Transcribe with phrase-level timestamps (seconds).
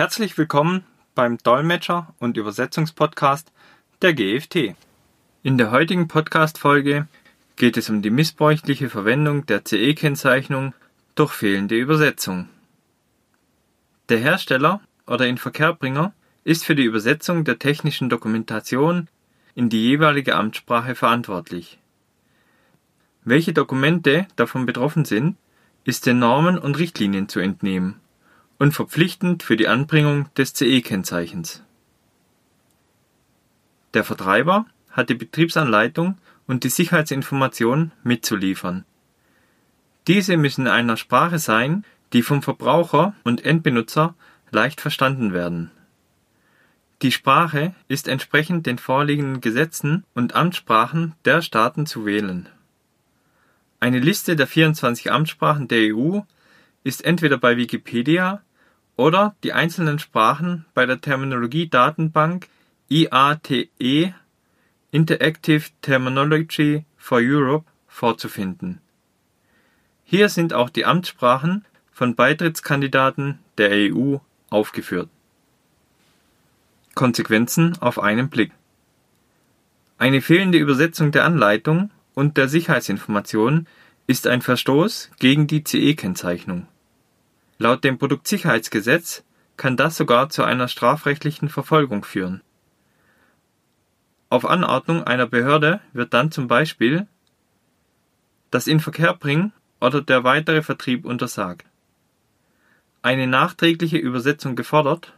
[0.00, 3.52] Herzlich willkommen beim Dolmetscher- und Übersetzungspodcast
[4.00, 4.74] der GFT.
[5.42, 7.06] In der heutigen Podcast-Folge
[7.56, 10.72] geht es um die missbräuchliche Verwendung der CE-Kennzeichnung
[11.16, 12.48] durch fehlende Übersetzung.
[14.08, 16.14] Der Hersteller oder Inverkehrbringer
[16.44, 19.06] ist für die Übersetzung der technischen Dokumentation
[19.54, 21.78] in die jeweilige Amtssprache verantwortlich.
[23.22, 25.36] Welche Dokumente davon betroffen sind,
[25.84, 27.99] ist den Normen und Richtlinien zu entnehmen
[28.60, 31.64] und verpflichtend für die Anbringung des CE-Kennzeichens.
[33.94, 38.84] Der Vertreiber hat die Betriebsanleitung und die Sicherheitsinformationen mitzuliefern.
[40.06, 44.14] Diese müssen in einer Sprache sein, die vom Verbraucher und Endbenutzer
[44.50, 45.70] leicht verstanden werden.
[47.00, 52.46] Die Sprache ist entsprechend den vorliegenden Gesetzen und Amtssprachen der Staaten zu wählen.
[53.78, 56.20] Eine Liste der 24 Amtssprachen der EU
[56.84, 58.42] ist entweder bei Wikipedia
[59.00, 62.48] oder die einzelnen Sprachen bei der Terminologie-Datenbank
[62.90, 64.12] IATE
[64.90, 68.82] Interactive Terminology for Europe vorzufinden.
[70.04, 74.16] Hier sind auch die Amtssprachen von Beitrittskandidaten der EU
[74.50, 75.08] aufgeführt.
[76.94, 78.52] Konsequenzen auf einen Blick.
[79.96, 83.66] Eine fehlende Übersetzung der Anleitung und der Sicherheitsinformationen
[84.06, 86.66] ist ein Verstoß gegen die CE-Kennzeichnung.
[87.62, 89.22] Laut dem Produktsicherheitsgesetz
[89.58, 92.40] kann das sogar zu einer strafrechtlichen Verfolgung führen.
[94.30, 97.06] Auf Anordnung einer Behörde wird dann zum Beispiel
[98.50, 101.66] das Inverkehrbringen oder der weitere Vertrieb untersagt,
[103.02, 105.12] eine nachträgliche Übersetzung gefordert,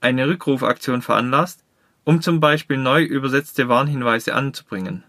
[0.00, 1.62] eine Rückrufaktion veranlasst,
[2.04, 5.04] um zum Beispiel neu übersetzte Warnhinweise anzubringen,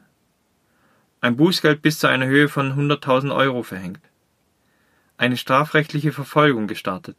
[1.21, 4.01] ein Bußgeld bis zu einer Höhe von 100.000 Euro verhängt
[5.23, 7.15] eine strafrechtliche Verfolgung gestartet.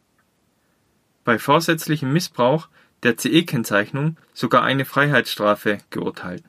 [1.25, 2.69] Bei vorsätzlichem Missbrauch
[3.03, 6.45] der CE-Kennzeichnung sogar eine Freiheitsstrafe geurteilt.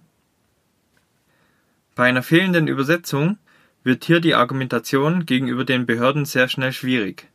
[1.96, 3.38] Bei einer fehlenden Übersetzung
[3.84, 7.30] wird hier die Argumentation gegenüber den Behörden sehr schnell schwierig.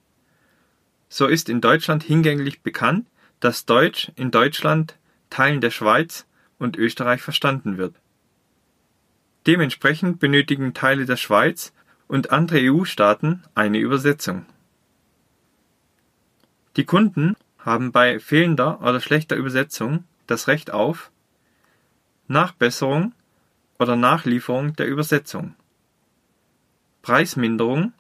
[1.08, 3.06] So ist in Deutschland hingänglich bekannt,
[3.40, 4.96] dass Deutsch in Deutschland,
[5.30, 6.26] Teilen der Schweiz
[6.58, 7.94] und Österreich verstanden wird.
[9.46, 11.72] Dementsprechend benötigen Teile der Schweiz
[12.10, 14.44] und andere EU-Staaten eine Übersetzung.
[16.74, 21.12] Die Kunden haben bei fehlender oder schlechter Übersetzung das Recht auf
[22.26, 23.12] Nachbesserung
[23.78, 25.54] oder Nachlieferung der Übersetzung,
[27.02, 27.92] Preisminderung,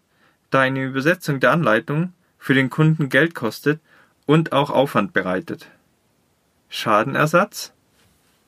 [0.50, 3.80] da eine Übersetzung der Anleitung für den Kunden Geld kostet
[4.26, 5.68] und auch Aufwand bereitet,
[6.68, 7.72] Schadenersatz,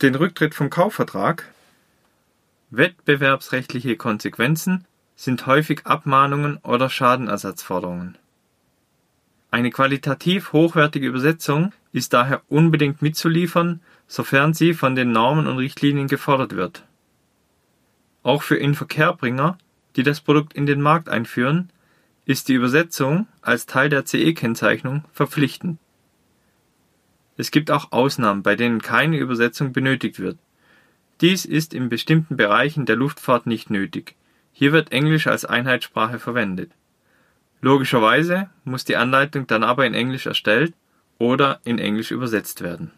[0.02, 1.52] den Rücktritt vom Kaufvertrag,
[2.70, 4.86] wettbewerbsrechtliche Konsequenzen
[5.22, 8.18] sind häufig Abmahnungen oder Schadenersatzforderungen.
[9.52, 16.08] Eine qualitativ hochwertige Übersetzung ist daher unbedingt mitzuliefern, sofern sie von den Normen und Richtlinien
[16.08, 16.84] gefordert wird.
[18.24, 19.58] Auch für Inverkehrbringer,
[19.94, 21.70] die das Produkt in den Markt einführen,
[22.24, 25.78] ist die Übersetzung als Teil der CE-Kennzeichnung verpflichtend.
[27.36, 30.38] Es gibt auch Ausnahmen, bei denen keine Übersetzung benötigt wird.
[31.20, 34.16] Dies ist in bestimmten Bereichen der Luftfahrt nicht nötig
[34.52, 36.70] hier wird Englisch als Einheitssprache verwendet.
[37.60, 40.74] Logischerweise muss die Anleitung dann aber in Englisch erstellt
[41.18, 42.90] oder in Englisch übersetzt werden.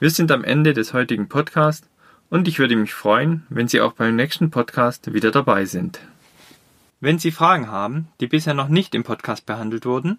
[0.00, 1.86] Wir sind am Ende des heutigen Podcasts
[2.30, 6.00] und ich würde mich freuen, wenn Sie auch beim nächsten Podcast wieder dabei sind.
[7.00, 10.18] Wenn Sie Fragen haben, die bisher noch nicht im Podcast behandelt wurden,